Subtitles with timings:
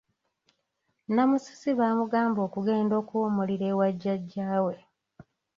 [1.13, 4.75] Namusisi baamugamba okugenda okuwummulira ewa jjajjaawe.